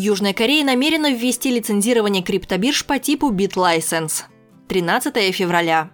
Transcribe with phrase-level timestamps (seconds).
[0.00, 4.26] Южная Корея намерена ввести лицензирование криптобирж по типу BitLicense.
[4.68, 5.90] 13 февраля.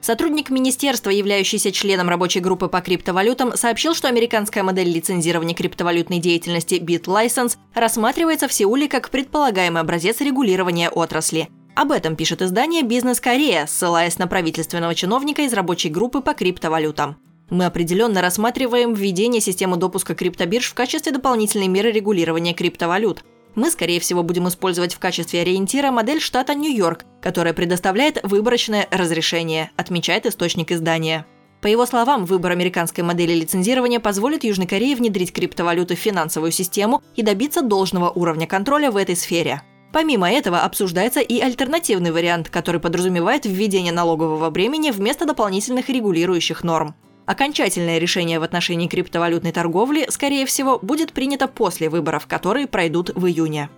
[0.00, 6.76] Сотрудник министерства, являющийся членом рабочей группы по криптовалютам, сообщил, что американская модель лицензирования криптовалютной деятельности
[6.76, 11.48] BitLicense рассматривается в Сеуле как предполагаемый образец регулирования отрасли.
[11.74, 17.16] Об этом пишет издание «Бизнес Корея», ссылаясь на правительственного чиновника из рабочей группы по криптовалютам.
[17.50, 23.24] Мы определенно рассматриваем введение системы допуска криптобирж в качестве дополнительной меры регулирования криптовалют.
[23.54, 29.70] Мы, скорее всего, будем использовать в качестве ориентира модель штата Нью-Йорк, которая предоставляет выборочное разрешение,
[29.76, 31.26] отмечает источник издания.
[31.60, 37.02] По его словам, выбор американской модели лицензирования позволит Южной Корее внедрить криптовалюты в финансовую систему
[37.16, 39.62] и добиться должного уровня контроля в этой сфере.
[39.92, 46.94] Помимо этого обсуждается и альтернативный вариант, который подразумевает введение налогового бремени вместо дополнительных регулирующих норм.
[47.28, 53.26] Окончательное решение в отношении криптовалютной торговли, скорее всего, будет принято после выборов, которые пройдут в
[53.26, 53.68] июне.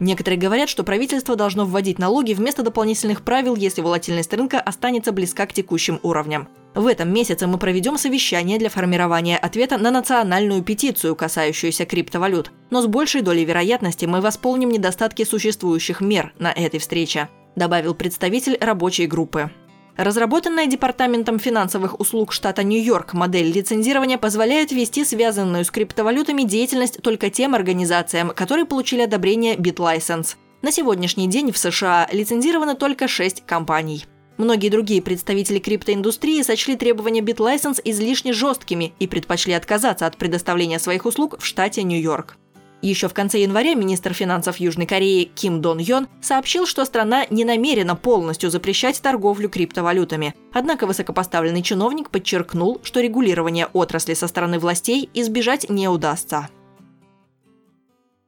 [0.00, 5.44] Некоторые говорят, что правительство должно вводить налоги вместо дополнительных правил, если волатильность рынка останется близка
[5.44, 6.48] к текущим уровням.
[6.74, 12.52] В этом месяце мы проведем совещание для формирования ответа на национальную петицию, касающуюся криптовалют.
[12.70, 18.56] Но с большей долей вероятности мы восполним недостатки существующих мер на этой встрече, добавил представитель
[18.62, 19.50] рабочей группы.
[19.96, 27.30] Разработанная Департаментом финансовых услуг штата Нью-Йорк модель лицензирования позволяет вести связанную с криптовалютами деятельность только
[27.30, 30.34] тем организациям, которые получили одобрение BitLicense.
[30.62, 34.04] На сегодняшний день в США лицензировано только 6 компаний.
[34.36, 41.06] Многие другие представители криптоиндустрии сочли требования BitLicense излишне жесткими и предпочли отказаться от предоставления своих
[41.06, 42.36] услуг в штате Нью-Йорк.
[42.84, 47.42] Еще в конце января министр финансов Южной Кореи Ким Дон Йон сообщил, что страна не
[47.46, 50.34] намерена полностью запрещать торговлю криптовалютами.
[50.52, 56.50] Однако высокопоставленный чиновник подчеркнул, что регулирование отрасли со стороны властей избежать не удастся.